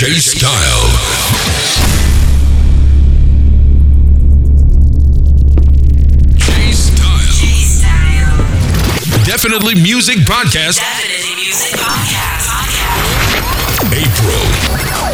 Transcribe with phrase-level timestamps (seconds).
[0.00, 0.88] J Style.
[9.26, 10.80] Definitely Music Podcast.
[10.80, 12.48] Definitely Music Podcast.
[13.92, 14.40] April.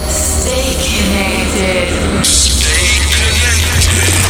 [0.06, 1.90] Stay connected.
[2.24, 4.22] Stay connected.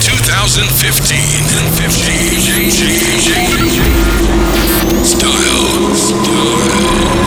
[0.00, 2.40] 2015 and 15.
[2.40, 2.88] J, J,
[3.20, 3.36] J.
[5.04, 5.92] Style.
[5.94, 7.23] Style.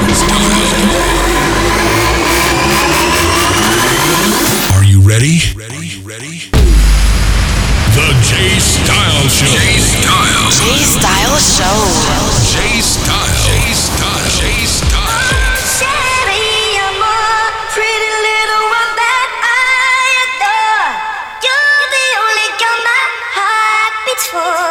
[5.17, 5.41] Ready?
[5.57, 5.97] Ready?
[6.05, 6.37] Ready?
[7.97, 9.49] The J Style Show.
[9.49, 10.45] J Style.
[10.53, 11.79] J Style Show.
[12.53, 13.33] J Style.
[13.41, 14.29] J Style.
[14.37, 15.57] J Style.
[15.73, 20.85] Sherry, amor, pretty little one that I adore.
[21.41, 23.01] You're the only girl my
[23.33, 24.69] heart beats for.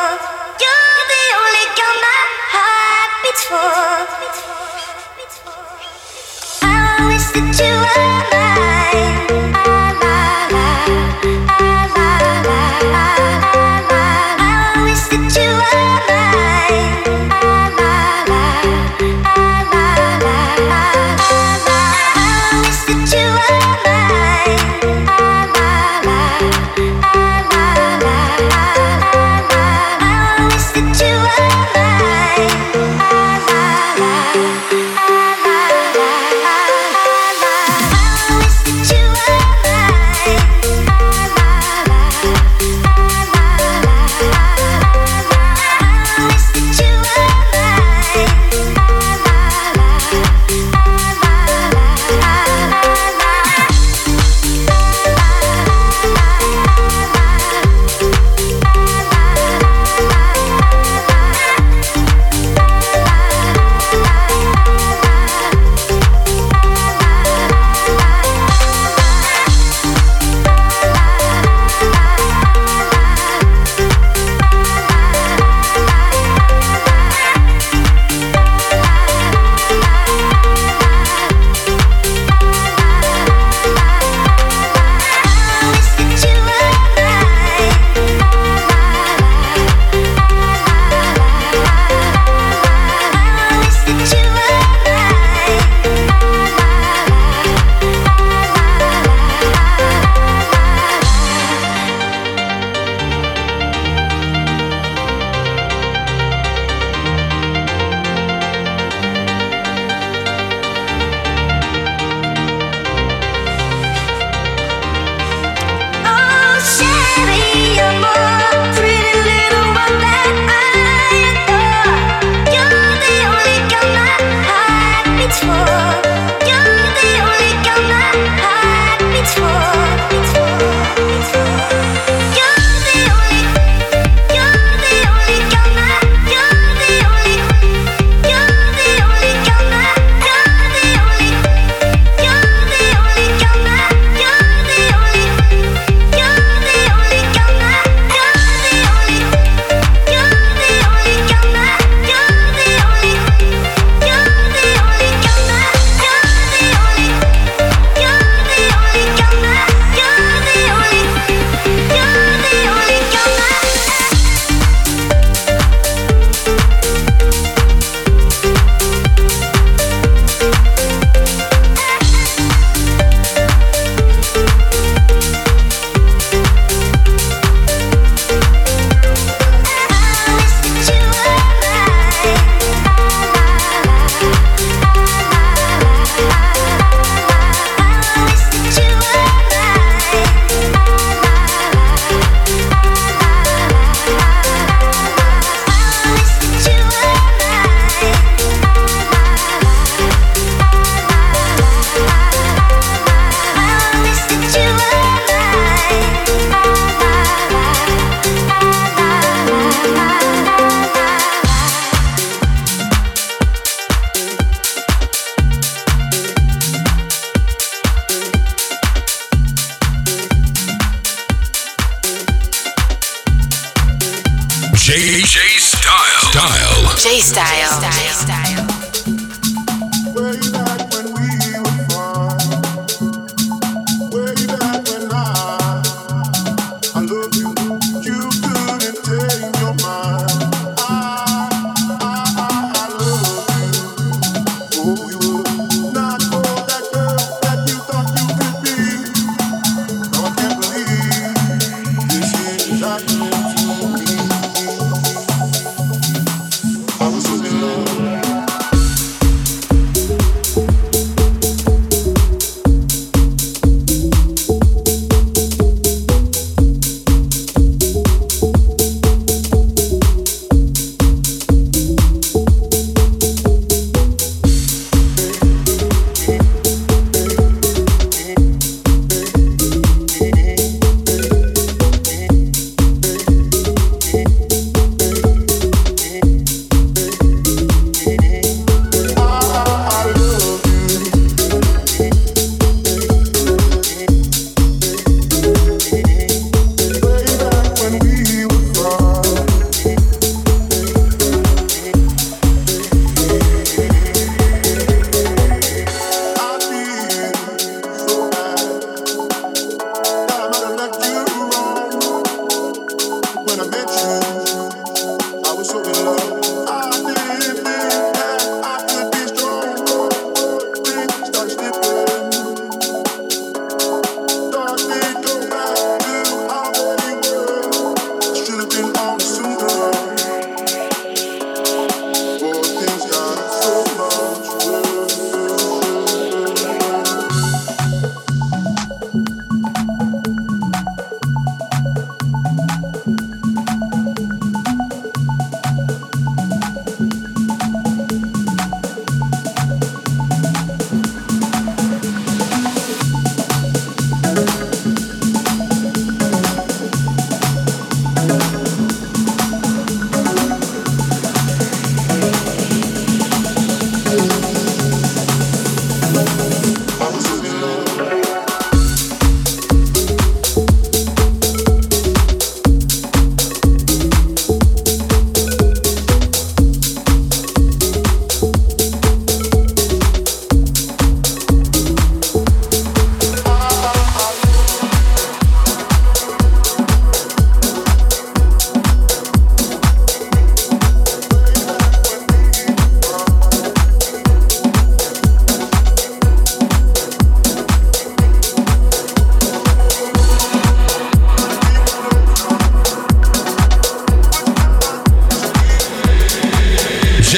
[0.62, 2.22] You're the only girl my
[2.54, 3.74] heart beats for.
[6.62, 9.35] I wish that you were mine.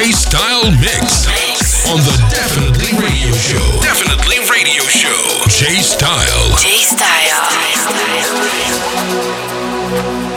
[0.05, 1.27] Special mix
[1.89, 3.83] on the Definitely Radio Show.
[3.83, 5.43] Definitely Radio Show.
[5.49, 6.57] J Style.
[6.57, 7.49] J Style.
[9.91, 10.28] Thank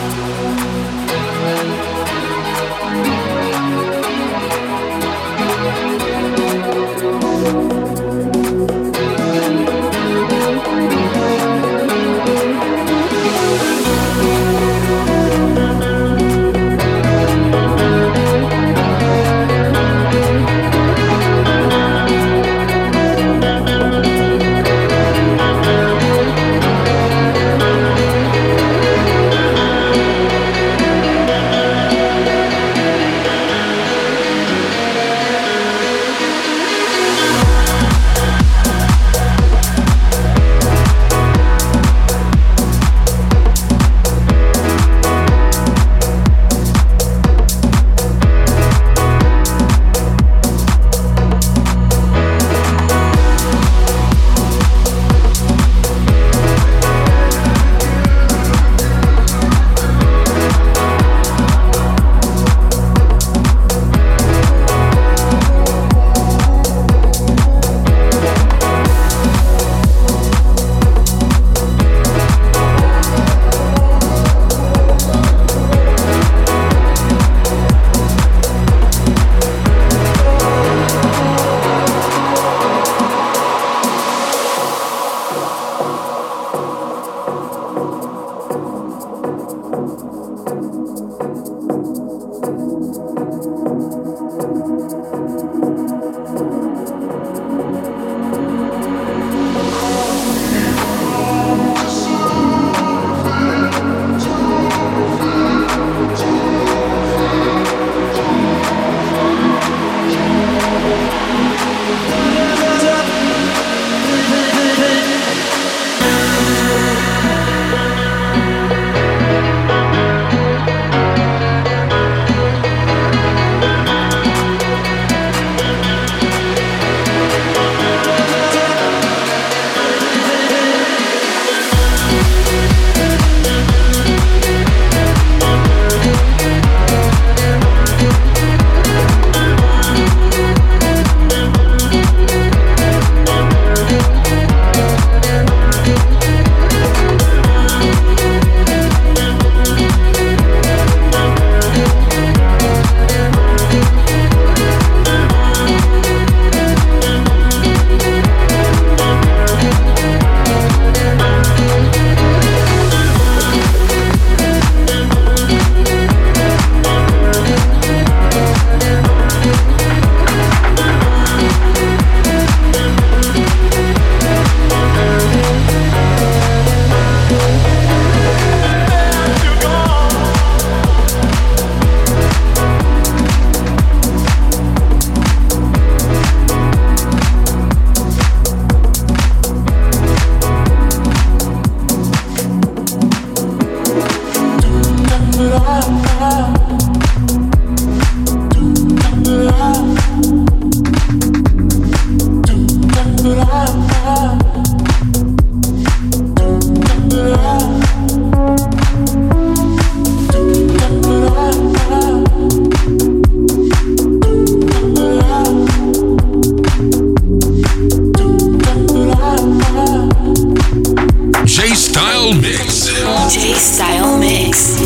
[222.22, 222.86] Gold Mix.
[223.34, 224.81] J Style Mix.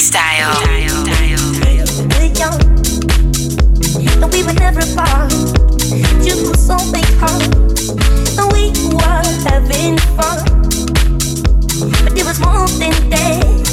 [0.00, 0.56] Freestyle.
[2.16, 2.58] we young,
[4.22, 5.30] and we were never apart.
[6.24, 7.42] You were so big heart,
[8.38, 10.40] and we were having fun.
[12.02, 13.69] But it was more than that.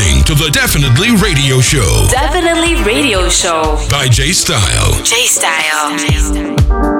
[0.00, 2.06] listening to the Definitely Radio Show.
[2.10, 3.78] Definitely Radio Show.
[3.90, 4.92] By J Style.
[5.04, 5.98] J Style.
[5.98, 6.99] J Style.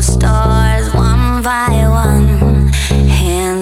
[0.00, 2.70] stars one by one.
[2.90, 3.61] And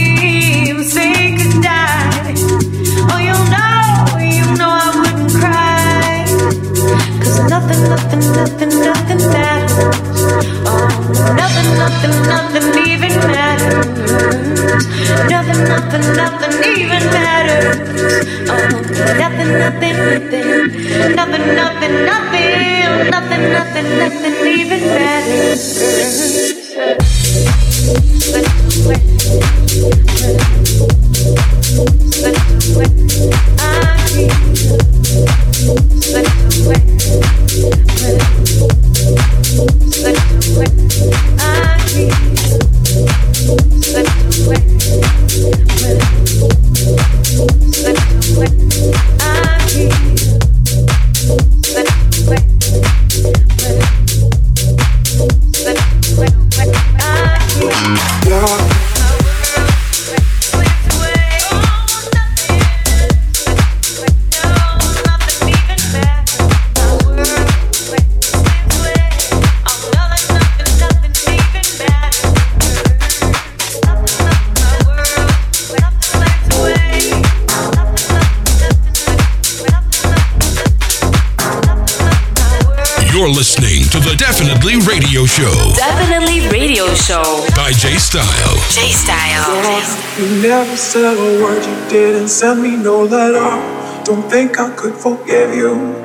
[90.75, 94.03] said a word, you didn't send me no letter.
[94.03, 95.95] Don't think I could forgive you.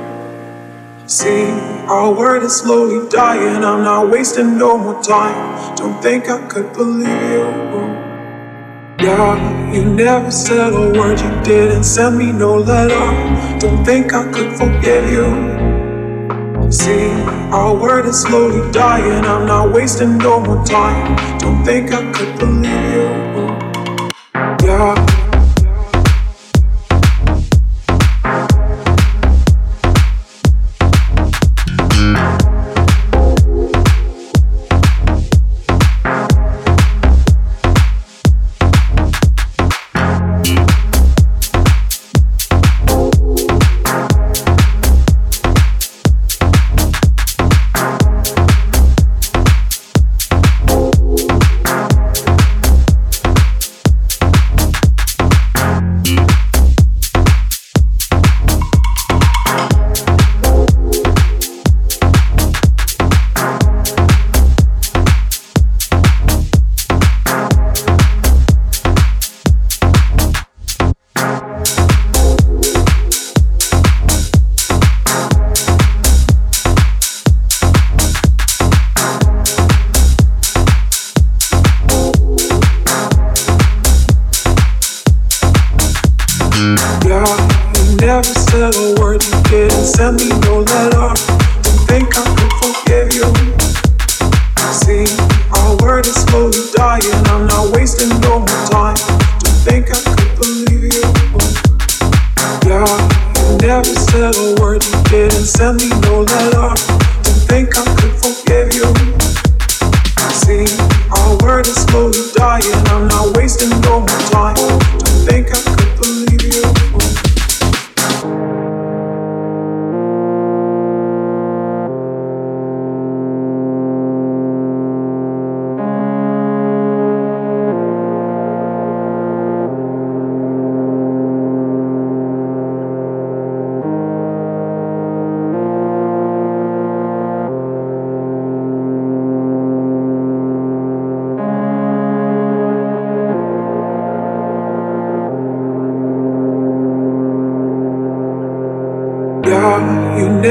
[1.09, 1.51] See,
[1.89, 3.65] our word is slowly dying.
[3.65, 5.75] I'm not wasting no more time.
[5.75, 7.45] Don't think I could believe you.
[9.01, 13.59] Yeah, you never said a word, you didn't send me no letter.
[13.59, 15.56] Don't think I could forgive you.
[16.71, 17.11] See,
[17.53, 19.25] our word is slowly dying.
[19.25, 21.39] I'm not wasting no more time.
[21.39, 24.67] Don't think I could believe you.
[24.67, 25.06] wasting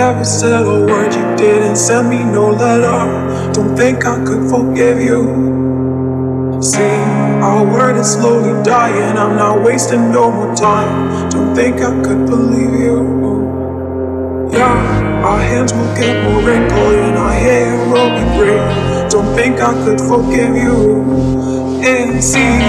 [0.06, 3.52] Never said a word, you didn't send me no letter.
[3.54, 6.62] Don't think I could forgive you.
[6.62, 7.02] See,
[7.42, 11.32] our word is slowly dying, I'm not wasting no more time.
[11.32, 14.50] Don't think I could believe you.
[14.54, 19.10] Yeah, our hands will get more wrinkled and our hair will be gray.
[19.10, 21.36] Don't think I could forgive you
[21.84, 22.60] and see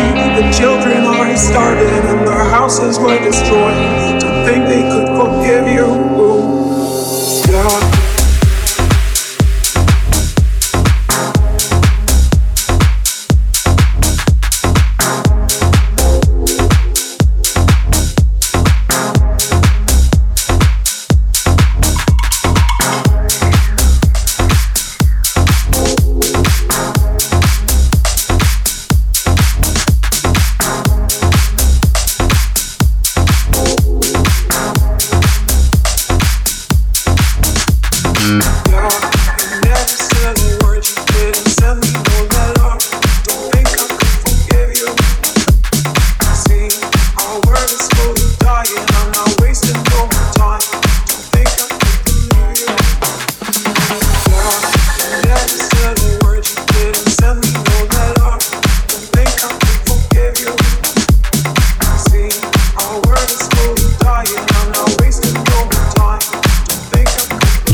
[0.41, 4.21] the children are starving and their houses were destroyed.
[4.21, 6.16] To think they could forgive you,
[7.57, 7.86] yeah.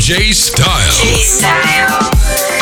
[0.02, 0.90] J Style.
[0.90, 2.61] J Style.